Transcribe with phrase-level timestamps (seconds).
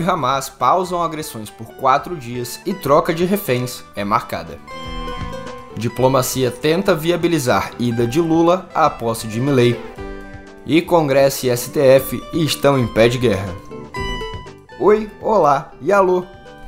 [0.00, 4.58] e Hamas pausam agressões por quatro dias e troca de reféns é marcada.
[5.76, 9.78] Diplomacia tenta viabilizar ida de Lula à posse de Milley.
[10.66, 13.54] E Congresso e STF estão em pé de guerra.
[14.78, 16.24] Oi, olá e alô,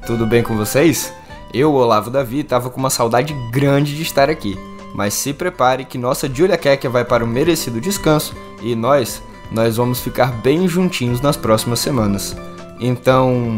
[0.07, 1.13] tudo bem com vocês?
[1.53, 4.59] Eu, Olavo Davi, tava com uma saudade grande de estar aqui.
[4.95, 9.77] Mas se prepare que nossa Julia Kekia vai para o merecido descanso e nós, nós
[9.77, 12.37] vamos ficar bem juntinhos nas próximas semanas.
[12.85, 13.57] Então,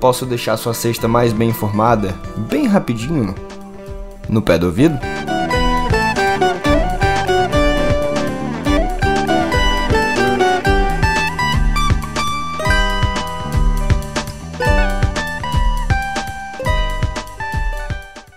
[0.00, 2.12] posso deixar sua cesta mais bem informada,
[2.50, 3.32] bem rapidinho,
[4.28, 4.98] no pé do ouvido?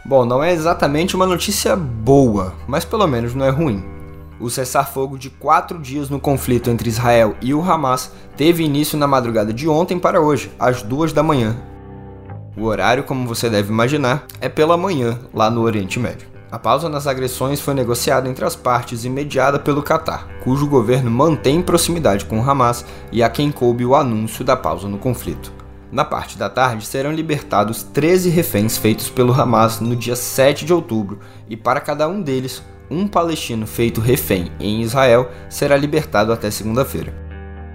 [0.06, 3.97] Bom, não é exatamente uma notícia boa, mas pelo menos não é ruim.
[4.40, 9.08] O cessar-fogo de quatro dias no conflito entre Israel e o Hamas teve início na
[9.08, 11.58] madrugada de ontem para hoje, às duas da manhã.
[12.56, 16.28] O horário, como você deve imaginar, é pela manhã, lá no Oriente Médio.
[16.52, 21.10] A pausa nas agressões foi negociada entre as partes e mediada pelo Catar, cujo governo
[21.10, 25.52] mantém proximidade com o Hamas e a quem coube o anúncio da pausa no conflito.
[25.92, 30.74] Na parte da tarde serão libertados 13 reféns feitos pelo Hamas no dia 7 de
[30.74, 36.50] outubro, e para cada um deles, um palestino feito refém em Israel será libertado até
[36.50, 37.14] segunda-feira.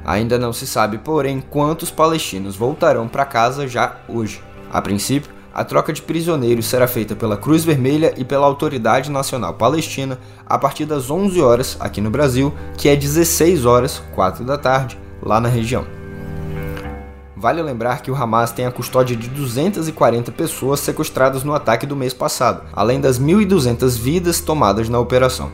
[0.04, 4.42] Ainda não se sabe, porém, quantos palestinos voltarão para casa já hoje.
[4.72, 9.54] A princípio, a troca de prisioneiros será feita pela Cruz Vermelha e pela Autoridade Nacional
[9.54, 14.56] Palestina a partir das 11 horas aqui no Brasil, que é 16 horas, 4 da
[14.56, 16.01] tarde, lá na região.
[17.42, 21.96] Vale lembrar que o Hamas tem a custódia de 240 pessoas sequestradas no ataque do
[21.96, 25.50] mês passado, além das 1.200 vidas tomadas na operação.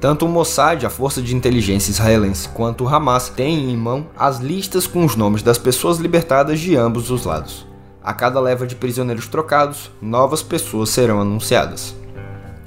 [0.00, 4.38] Tanto o Mossad, a força de inteligência israelense, quanto o Hamas têm em mão as
[4.38, 7.66] listas com os nomes das pessoas libertadas de ambos os lados.
[8.02, 11.94] A cada leva de prisioneiros trocados, novas pessoas serão anunciadas.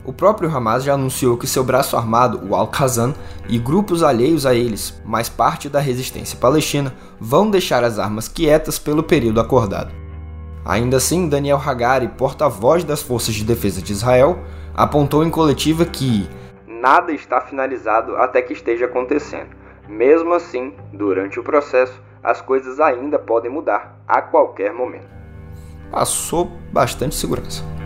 [0.03, 3.13] O próprio Hamas já anunciou que seu braço armado, o Al-Qassam,
[3.47, 8.79] e grupos alheios a eles, mais parte da resistência palestina, vão deixar as armas quietas
[8.79, 9.91] pelo período acordado.
[10.65, 14.39] Ainda assim, Daniel Hagari, porta-voz das Forças de Defesa de Israel,
[14.73, 16.27] apontou em coletiva que
[16.67, 19.49] nada está finalizado até que esteja acontecendo.
[19.87, 25.09] Mesmo assim, durante o processo, as coisas ainda podem mudar a qualquer momento.
[25.91, 27.80] Passou bastante segurança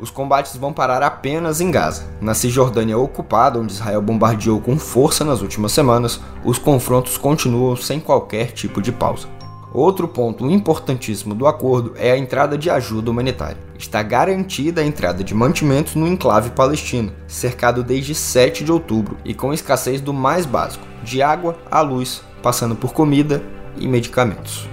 [0.00, 2.04] os combates vão parar apenas em Gaza.
[2.20, 8.00] Na Cisjordânia ocupada, onde Israel bombardeou com força nas últimas semanas, os confrontos continuam sem
[8.00, 9.28] qualquer tipo de pausa.
[9.72, 13.58] Outro ponto importantíssimo do acordo é a entrada de ajuda humanitária.
[13.78, 19.34] Está garantida a entrada de mantimentos no enclave palestino, cercado desde 7 de outubro e
[19.34, 23.42] com escassez do mais básico, de água à luz, passando por comida
[23.76, 24.66] e medicamentos.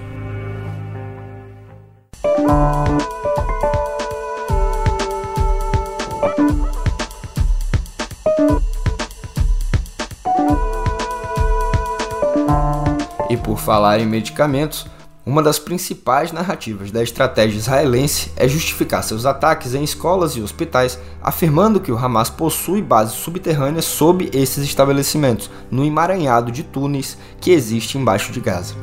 [13.66, 14.86] Falar em medicamentos,
[15.26, 21.00] uma das principais narrativas da estratégia israelense é justificar seus ataques em escolas e hospitais,
[21.20, 27.50] afirmando que o Hamas possui bases subterrâneas sob esses estabelecimentos, no emaranhado de túneis que
[27.50, 28.76] existe embaixo de Gaza.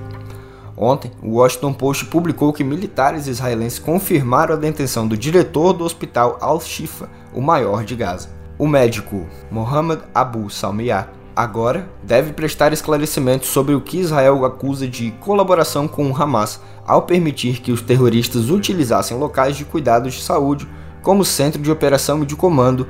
[0.76, 6.38] Ontem, o Washington Post publicou que militares israelenses confirmaram a detenção do diretor do hospital
[6.42, 8.30] Al-Shifa, o maior de Gaza.
[8.60, 15.12] O médico Mohammed Abu Salmiah agora deve prestar esclarecimentos sobre o que Israel acusa de
[15.20, 20.68] colaboração com o Hamas ao permitir que os terroristas utilizassem locais de cuidados de saúde
[21.02, 22.88] como centro de operação e de comando.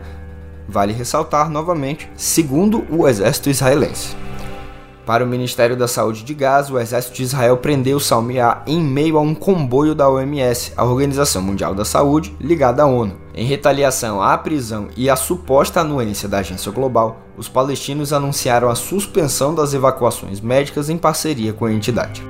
[0.67, 4.15] Vale ressaltar novamente, segundo o exército israelense.
[5.05, 9.17] Para o Ministério da Saúde de Gaza, o exército de Israel prendeu Salmiá em meio
[9.17, 13.15] a um comboio da OMS, a Organização Mundial da Saúde, ligada à ONU.
[13.35, 18.75] Em retaliação à prisão e à suposta anuência da agência global, os palestinos anunciaram a
[18.75, 22.23] suspensão das evacuações médicas em parceria com a entidade.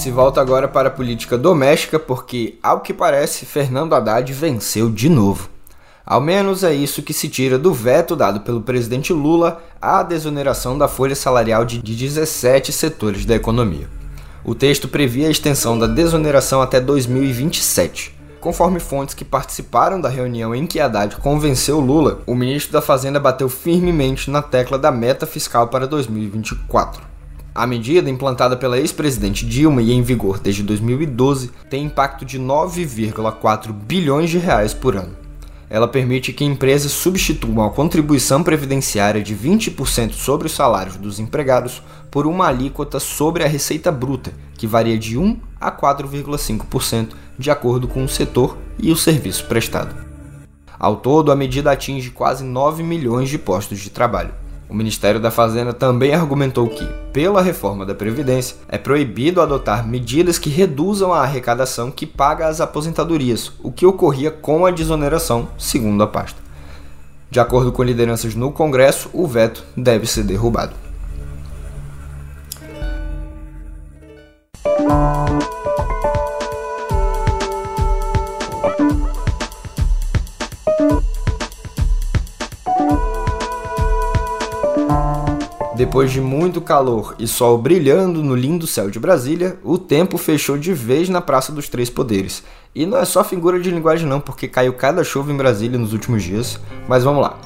[0.00, 5.10] Se volta agora para a política doméstica porque, ao que parece, Fernando Haddad venceu de
[5.10, 5.50] novo.
[6.06, 10.78] Ao menos é isso que se tira do veto dado pelo presidente Lula à desoneração
[10.78, 13.90] da folha salarial de 17 setores da economia.
[14.42, 18.18] O texto previa a extensão da desoneração até 2027.
[18.40, 23.20] Conforme fontes que participaram da reunião em que Haddad convenceu Lula, o ministro da Fazenda
[23.20, 27.09] bateu firmemente na tecla da meta fiscal para 2024.
[27.60, 33.70] A medida, implantada pela ex-presidente Dilma e em vigor desde 2012, tem impacto de 9,4
[33.70, 35.14] bilhões de reais por ano.
[35.68, 41.82] Ela permite que empresas substituam a contribuição previdenciária de 20% sobre os salários dos empregados
[42.10, 47.86] por uma alíquota sobre a receita bruta, que varia de 1 a 4,5% de acordo
[47.86, 49.94] com o setor e o serviço prestado.
[50.78, 54.32] Ao todo, a medida atinge quase 9 milhões de postos de trabalho.
[54.70, 60.38] O Ministério da Fazenda também argumentou que, pela reforma da Previdência, é proibido adotar medidas
[60.38, 66.04] que reduzam a arrecadação que paga as aposentadorias, o que ocorria com a desoneração, segundo
[66.04, 66.38] a pasta.
[67.28, 70.74] De acordo com lideranças no Congresso, o veto deve ser derrubado.
[85.90, 90.56] Depois de muito calor e sol brilhando no lindo céu de Brasília, o tempo fechou
[90.56, 92.44] de vez na Praça dos Três Poderes.
[92.72, 95.92] E não é só figura de linguagem não, porque caiu cada chuva em Brasília nos
[95.92, 96.60] últimos dias.
[96.88, 97.36] Mas vamos lá.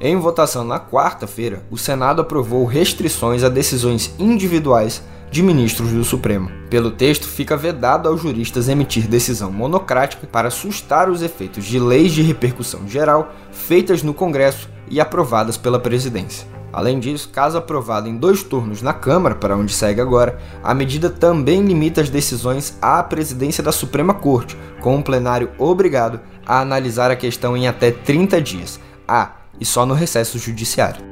[0.00, 6.50] Em votação na quarta-feira, o Senado aprovou restrições a decisões individuais de ministros do Supremo.
[6.70, 12.12] Pelo texto, fica vedado aos juristas emitir decisão monocrática para sustar os efeitos de leis
[12.12, 16.59] de repercussão geral feitas no Congresso e aprovadas pela presidência.
[16.72, 21.10] Além disso, caso aprovada em dois turnos na Câmara, para onde segue agora, a medida
[21.10, 27.10] também limita as decisões à presidência da Suprema Corte, com um plenário obrigado a analisar
[27.10, 28.80] a questão em até 30 dias.
[29.06, 31.04] Ah, e só no recesso judiciário.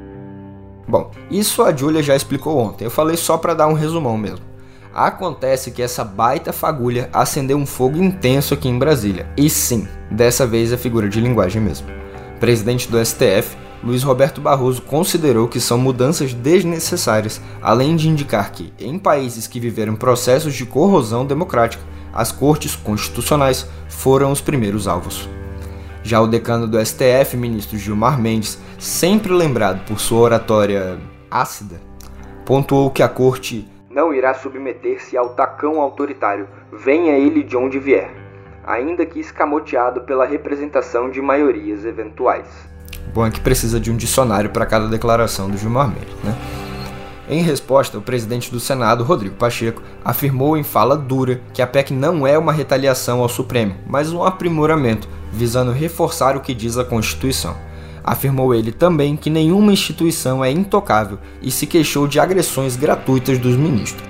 [0.87, 4.49] Bom, isso a Julia já explicou ontem, eu falei só para dar um resumão mesmo.
[4.93, 9.27] Acontece que essa baita fagulha acendeu um fogo intenso aqui em Brasília.
[9.37, 11.87] E sim, dessa vez é figura de linguagem mesmo.
[12.39, 18.73] Presidente do STF Luiz Roberto Barroso considerou que são mudanças desnecessárias, além de indicar que,
[18.77, 21.83] em países que viveram processos de corrosão democrática,
[22.13, 25.29] as cortes constitucionais foram os primeiros alvos.
[26.03, 30.99] Já o decano do STF, ministro Gilmar Mendes, sempre lembrado por sua oratória
[31.31, 31.79] ácida,
[32.45, 38.11] pontuou que a corte não irá submeter-se ao tacão autoritário, venha ele de onde vier,
[38.65, 42.47] ainda que escamoteado pela representação de maiorias eventuais.
[43.13, 46.35] Bom é que precisa de um dicionário para cada declaração do Gilmar Mendes, né?
[47.29, 51.93] Em resposta, o presidente do Senado, Rodrigo Pacheco, afirmou em fala dura que a PEC
[51.93, 56.83] não é uma retaliação ao Supremo, mas um aprimoramento, visando reforçar o que diz a
[56.83, 57.55] Constituição.
[58.03, 63.55] Afirmou ele também que nenhuma instituição é intocável e se queixou de agressões gratuitas dos
[63.55, 64.08] ministros.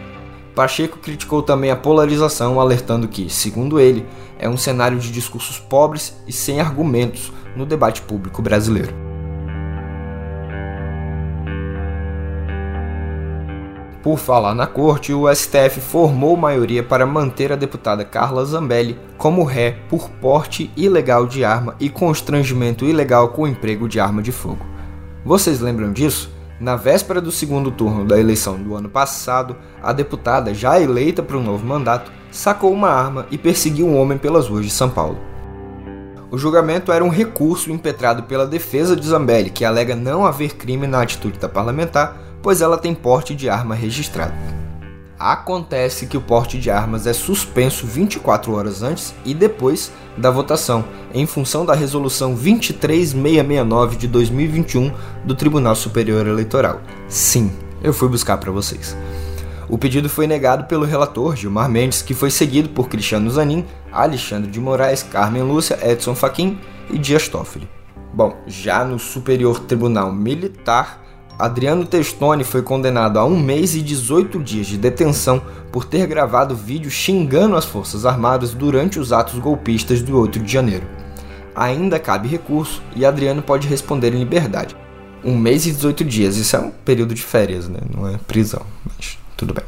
[0.60, 4.06] Pacheco criticou também a polarização, alertando que, segundo ele,
[4.38, 8.94] é um cenário de discursos pobres e sem argumentos, no debate público brasileiro.
[14.04, 19.46] Por falar na corte, o STF formou maioria para manter a deputada Carla Zambelli como
[19.46, 24.34] ré por porte ilegal de arma e constrangimento ilegal com o emprego de arma de
[24.34, 24.66] fogo.
[25.24, 26.38] Vocês lembram disso?
[26.60, 31.38] Na véspera do segundo turno da eleição do ano passado, a deputada, já eleita para
[31.38, 35.18] um novo mandato, sacou uma arma e perseguiu um homem pelas ruas de São Paulo.
[36.30, 40.86] O julgamento era um recurso impetrado pela defesa de Zambelli, que alega não haver crime
[40.86, 44.34] na atitude da parlamentar, pois ela tem porte de arma registrado.
[45.20, 50.86] Acontece que o porte de armas é suspenso 24 horas antes e depois da votação,
[51.14, 54.94] em função da resolução 23669 de 2021
[55.26, 56.80] do Tribunal Superior Eleitoral.
[57.10, 57.52] Sim,
[57.84, 58.96] eu fui buscar para vocês.
[59.68, 64.50] O pedido foi negado pelo relator Gilmar Mendes, que foi seguido por Cristiano Zanin, Alexandre
[64.50, 66.58] de Moraes, Carmen Lúcia, Edson Fachin
[66.90, 67.70] e Dias Toffoli.
[68.14, 71.09] Bom, já no Superior Tribunal Militar,
[71.40, 75.42] Adriano Testoni foi condenado a um mês e 18 dias de detenção
[75.72, 80.52] por ter gravado vídeo xingando as Forças Armadas durante os atos golpistas do 8 de
[80.52, 80.86] janeiro.
[81.56, 84.76] Ainda cabe recurso e Adriano pode responder em liberdade.
[85.24, 87.80] Um mês e 18 dias, isso é um período de férias, né?
[87.96, 88.66] não é prisão.
[88.86, 89.64] Mas tudo bem.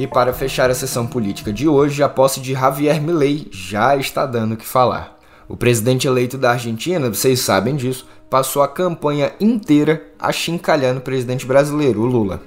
[0.00, 4.24] E para fechar a sessão política de hoje, a posse de Javier Milei já está
[4.24, 5.18] dando o que falar.
[5.46, 11.44] O presidente eleito da Argentina, vocês sabem disso, passou a campanha inteira achincalhando o presidente
[11.44, 12.40] brasileiro, o Lula.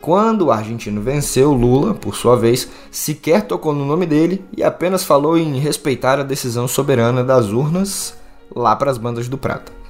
[0.00, 5.02] Quando o argentino venceu, Lula, por sua vez, sequer tocou no nome dele e apenas
[5.02, 8.16] falou em respeitar a decisão soberana das urnas
[8.54, 9.81] lá para as bandas do Prata.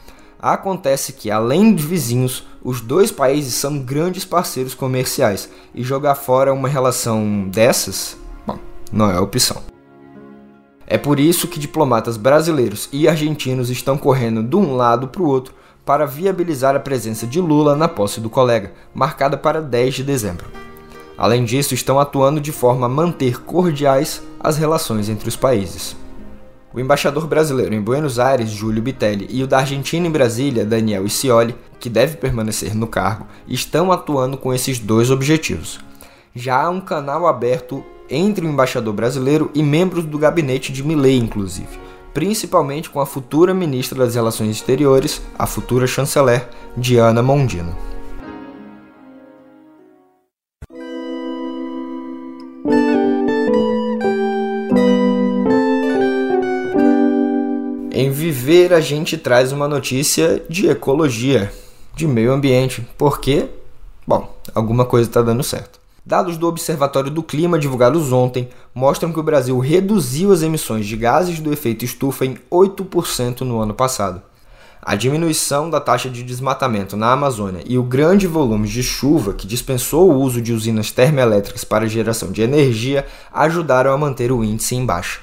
[0.42, 6.52] Acontece que, além de vizinhos, os dois países são grandes parceiros comerciais e jogar fora
[6.52, 8.58] uma relação dessas, bom,
[8.92, 9.62] não é opção.
[10.84, 15.28] É por isso que diplomatas brasileiros e argentinos estão correndo de um lado para o
[15.28, 15.54] outro
[15.86, 20.46] para viabilizar a presença de Lula na posse do colega, marcada para 10 de dezembro.
[21.16, 26.01] Além disso, estão atuando de forma a manter cordiais as relações entre os países.
[26.74, 31.06] O embaixador brasileiro em Buenos Aires, Júlio Bitelli, e o da Argentina em Brasília, Daniel
[31.06, 35.78] Scioli, que deve permanecer no cargo, estão atuando com esses dois objetivos.
[36.34, 41.18] Já há um canal aberto entre o embaixador brasileiro e membros do gabinete de Milley,
[41.18, 41.78] inclusive,
[42.14, 47.91] principalmente com a futura ministra das Relações Exteriores, a futura chanceler Diana Mondino.
[58.42, 61.52] Viver, a gente traz uma notícia de ecologia,
[61.94, 63.46] de meio ambiente, porque,
[64.04, 65.78] bom, alguma coisa está dando certo.
[66.04, 70.96] Dados do Observatório do Clima divulgados ontem mostram que o Brasil reduziu as emissões de
[70.96, 74.20] gases do efeito estufa em 8% no ano passado.
[74.82, 79.46] A diminuição da taxa de desmatamento na Amazônia e o grande volume de chuva que
[79.46, 84.74] dispensou o uso de usinas termoelétricas para geração de energia ajudaram a manter o índice
[84.74, 85.20] em baixa.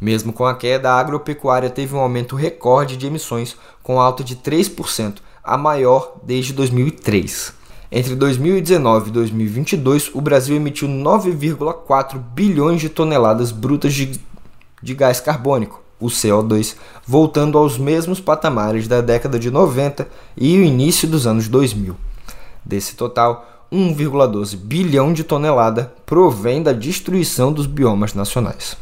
[0.00, 4.36] Mesmo com a queda, a agropecuária teve um aumento recorde de emissões, com alta de
[4.36, 7.52] 3%, a maior desde 2003.
[7.92, 14.18] Entre 2019 e 2022, o Brasil emitiu 9,4 bilhões de toneladas brutas de,
[14.82, 16.76] de gás carbônico, o CO2,
[17.06, 21.96] voltando aos mesmos patamares da década de 90 e o início dos anos 2000.
[22.64, 28.76] Desse total, 1,12 bilhão de tonelada provém da destruição dos biomas nacionais.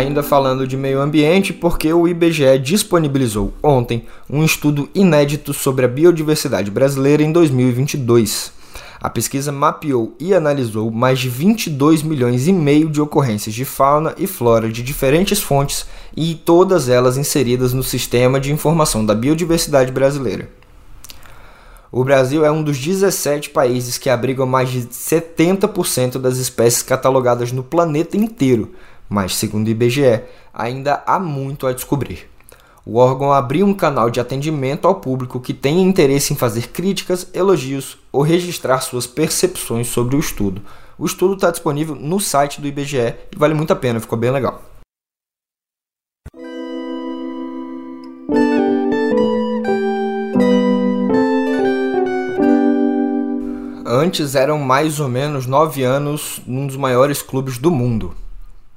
[0.00, 5.88] Ainda falando de meio ambiente, porque o IBGE disponibilizou ontem um estudo inédito sobre a
[5.88, 8.50] biodiversidade brasileira em 2022.
[8.98, 14.14] A pesquisa mapeou e analisou mais de 22 milhões e meio de ocorrências de fauna
[14.16, 15.84] e flora de diferentes fontes
[16.16, 20.48] e todas elas inseridas no Sistema de Informação da Biodiversidade Brasileira.
[21.92, 27.50] O Brasil é um dos 17 países que abrigam mais de 70% das espécies catalogadas
[27.50, 28.72] no planeta inteiro,
[29.10, 30.22] mas, segundo o IBGE,
[30.54, 32.30] ainda há muito a descobrir.
[32.86, 37.28] O órgão abriu um canal de atendimento ao público que tenha interesse em fazer críticas,
[37.34, 40.62] elogios ou registrar suas percepções sobre o estudo.
[40.96, 44.30] O estudo está disponível no site do IBGE e vale muito a pena, ficou bem
[44.30, 44.62] legal.
[53.84, 58.14] Antes eram mais ou menos nove anos num dos maiores clubes do mundo.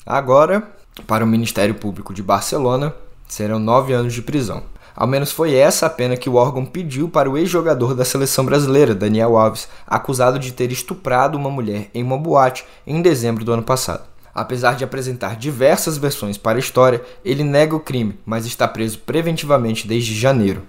[0.06, 0.64] Agora,
[1.08, 2.94] para o Ministério Público de Barcelona,
[3.28, 4.64] serão nove anos de prisão.
[4.96, 8.46] Ao menos foi essa a pena que o órgão pediu para o ex-jogador da seleção
[8.46, 13.54] brasileira, Daniel Alves, acusado de ter estuprado uma mulher em uma boate em dezembro do
[13.54, 14.04] ano passado.
[14.36, 19.00] Apesar de apresentar diversas versões para a história, ele nega o crime, mas está preso
[19.00, 20.64] preventivamente desde janeiro.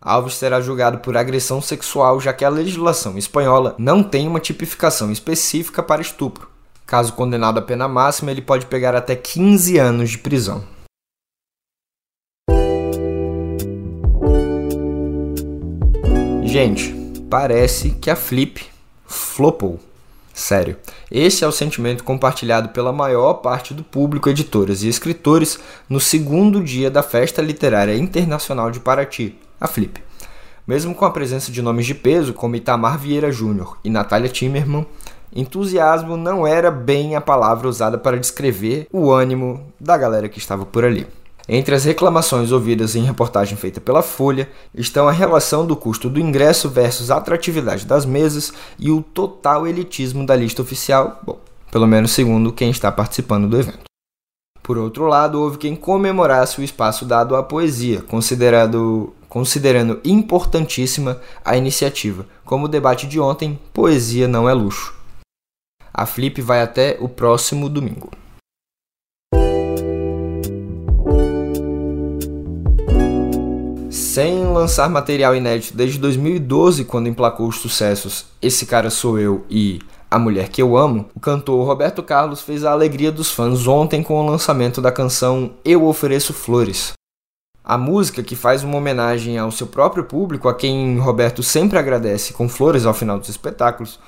[0.00, 5.10] Alves será julgado por agressão sexual, já que a legislação espanhola não tem uma tipificação
[5.10, 6.49] específica para estupro.
[6.90, 10.64] Caso condenado à pena máxima, ele pode pegar até 15 anos de prisão.
[16.42, 16.92] Gente,
[17.30, 18.66] parece que a Flip
[19.06, 19.78] flopou.
[20.34, 20.76] Sério,
[21.08, 26.60] esse é o sentimento compartilhado pela maior parte do público, editoras e escritores, no segundo
[26.60, 30.02] dia da Festa Literária Internacional de Paraty, a Flip.
[30.66, 34.84] Mesmo com a presença de nomes de peso como Itamar Vieira Júnior e Natália Timmerman,
[35.34, 40.66] Entusiasmo não era bem a palavra usada para descrever o ânimo da galera que estava
[40.66, 41.06] por ali.
[41.48, 46.20] Entre as reclamações ouvidas em reportagem feita pela Folha estão a relação do custo do
[46.20, 51.38] ingresso versus a atratividade das mesas e o total elitismo da lista oficial, bom,
[51.70, 53.90] pelo menos segundo quem está participando do evento.
[54.62, 61.56] Por outro lado, houve quem comemorasse o espaço dado à poesia, considerado, considerando importantíssima a
[61.56, 62.26] iniciativa.
[62.44, 64.99] Como o debate de ontem, poesia não é luxo.
[65.92, 68.10] A Flip vai até o próximo domingo.
[73.90, 79.80] Sem lançar material inédito desde 2012, quando emplacou os sucessos Esse Cara Sou Eu e
[80.10, 84.02] A Mulher Que Eu Amo, o cantor Roberto Carlos fez a alegria dos fãs ontem
[84.02, 86.92] com o lançamento da canção Eu Ofereço Flores.
[87.64, 92.32] A música, que faz uma homenagem ao seu próprio público, a quem Roberto sempre agradece
[92.32, 94.00] com flores ao final dos espetáculos,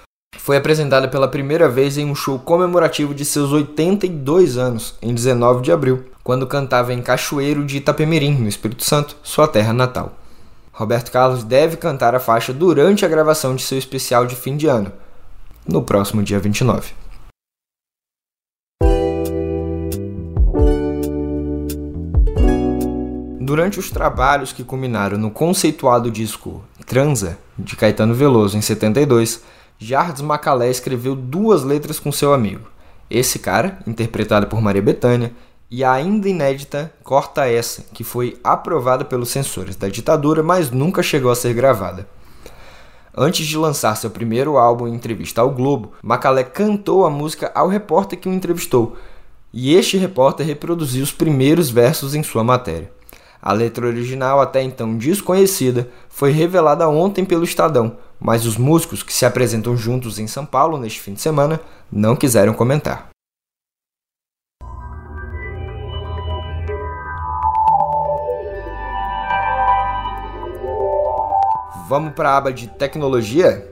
[0.43, 5.63] foi apresentada pela primeira vez em um show comemorativo de seus 82 anos, em 19
[5.63, 10.17] de abril, quando cantava em Cachoeiro de Itapemirim, no Espírito Santo, sua terra natal.
[10.73, 14.67] Roberto Carlos deve cantar a faixa durante a gravação de seu especial de fim de
[14.67, 14.91] ano,
[15.65, 16.91] no próximo dia 29.
[23.41, 29.41] Durante os trabalhos que culminaram no conceituado disco Transa, de Caetano Veloso, em 72,
[29.85, 32.69] Jardim Macalé escreveu duas letras com seu amigo.
[33.11, 35.33] Esse cara, interpretado por Maria Bethânia,
[35.69, 41.03] e a ainda inédita Corta Essa, que foi aprovada pelos censores da ditadura, mas nunca
[41.03, 42.07] chegou a ser gravada.
[43.15, 47.67] Antes de lançar seu primeiro álbum em entrevista ao Globo, Macalé cantou a música ao
[47.67, 48.97] repórter que o entrevistou,
[49.53, 52.89] e este repórter reproduziu os primeiros versos em sua matéria.
[53.43, 59.13] A letra original, até então desconhecida, foi revelada ontem pelo Estadão, mas os músicos que
[59.13, 61.61] se apresentam juntos em São Paulo neste fim de semana
[61.91, 63.09] não quiseram comentar.
[71.89, 73.71] Vamos para a aba de tecnologia?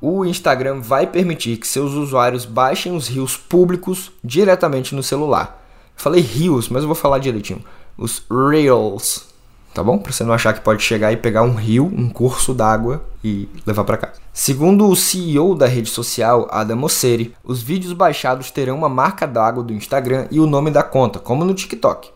[0.00, 5.62] O Instagram vai permitir que seus usuários baixem os rios públicos diretamente no celular.
[5.94, 7.62] falei rios, mas eu vou falar direitinho
[8.00, 9.26] os Reels,
[9.74, 9.98] tá bom?
[9.98, 13.48] Para você não achar que pode chegar e pegar um rio, um curso d'água e
[13.66, 14.12] levar para cá.
[14.32, 19.62] Segundo o CEO da rede social, Adam Mosseri, os vídeos baixados terão uma marca d'água
[19.62, 22.10] do Instagram e o nome da conta, como no TikTok.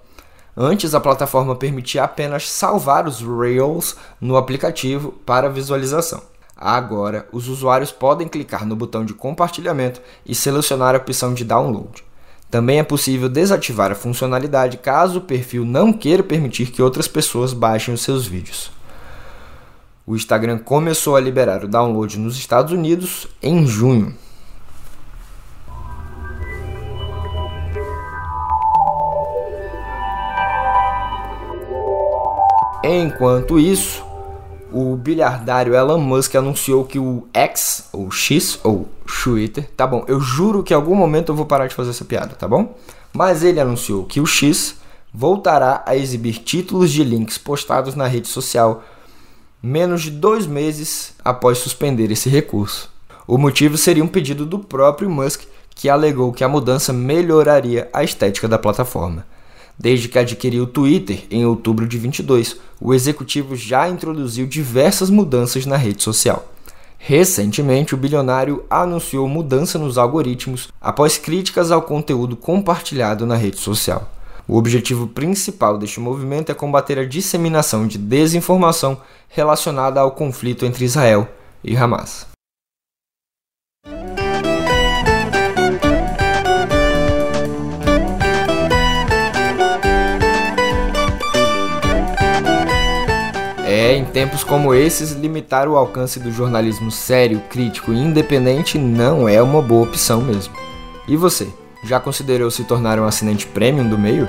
[0.57, 6.23] Antes, a plataforma permitia apenas salvar os Reels no aplicativo para visualização.
[6.57, 12.05] Agora, os usuários podem clicar no botão de compartilhamento e selecionar a opção de download.
[12.55, 17.53] Também é possível desativar a funcionalidade caso o perfil não queira permitir que outras pessoas
[17.53, 18.71] baixem os seus vídeos.
[20.07, 24.15] O Instagram começou a liberar o download nos Estados Unidos em junho.
[32.85, 34.04] Enquanto isso,
[34.75, 40.21] o bilhardário Elon Musk anunciou que o X, ou X, ou Twitter, tá bom, eu
[40.21, 42.77] juro que em algum momento eu vou parar de fazer essa piada, tá bom?
[43.13, 44.77] Mas ele anunciou que o X
[45.13, 48.83] voltará a exibir títulos de links postados na rede social
[49.63, 52.91] menos de dois meses após suspender esse recurso.
[53.27, 55.43] O motivo seria um pedido do próprio Musk,
[55.75, 59.25] que alegou que a mudança melhoraria a estética da plataforma.
[59.79, 65.67] Desde que adquiriu o Twitter em outubro de 22, o executivo já introduziu diversas mudanças
[65.67, 66.49] na rede social.
[66.99, 74.11] Recentemente, o bilionário anunciou mudança nos algoritmos após críticas ao conteúdo compartilhado na rede social.
[74.47, 80.85] O objetivo principal deste movimento é combater a disseminação de desinformação relacionada ao conflito entre
[80.85, 81.29] Israel
[81.63, 82.34] e Hamas.
[93.85, 99.29] É, em tempos como esses, limitar o alcance do jornalismo sério, crítico e independente não
[99.29, 100.55] é uma boa opção mesmo.
[101.07, 101.53] E você,
[101.85, 104.27] já considerou se tornar um assinante premium do meio?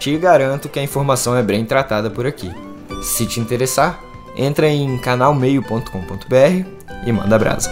[0.00, 2.52] Te garanto que a informação é bem tratada por aqui.
[3.00, 4.00] Se te interessar,
[4.36, 6.66] entra em canalmeio.com.br
[7.06, 7.70] e manda brasa.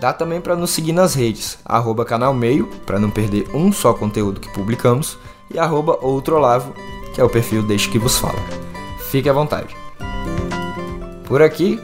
[0.00, 4.38] Dá também para nos seguir nas redes, arroba canalmeio, para não perder um só conteúdo
[4.38, 5.18] que publicamos,
[5.52, 6.72] e arroba outrolavo,
[7.12, 8.38] que é o perfil deste que vos fala.
[9.10, 9.81] Fique à vontade.
[11.32, 11.80] Por aqui,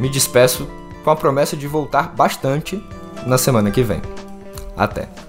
[0.00, 0.66] me despeço
[1.04, 2.82] com a promessa de voltar bastante
[3.24, 4.02] na semana que vem.
[4.76, 5.27] Até!